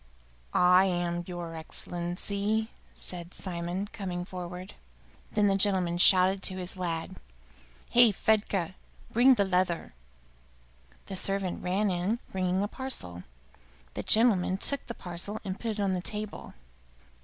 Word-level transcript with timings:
"I 0.51 0.85
am, 0.85 1.25
your 1.27 1.53
Excellency," 1.55 2.71
said 2.95 3.35
Simon, 3.35 3.85
coming 3.93 4.25
forward. 4.25 4.73
Then 5.31 5.45
the 5.45 5.55
gentleman 5.55 5.99
shouted 5.99 6.41
to 6.41 6.57
his 6.57 6.75
lad, 6.75 7.17
"Hey, 7.91 8.11
Fedka, 8.11 8.73
bring 9.11 9.35
the 9.35 9.45
leather!" 9.45 9.93
The 11.05 11.15
servant 11.15 11.61
ran 11.61 11.91
in, 11.91 12.17
bringing 12.31 12.63
a 12.63 12.67
parcel. 12.67 13.25
The 13.93 14.01
gentleman 14.01 14.57
took 14.57 14.83
the 14.87 14.95
parcel 14.95 15.39
and 15.45 15.59
put 15.59 15.73
it 15.73 15.79
on 15.79 15.93
the 15.93 16.01
table. 16.01 16.55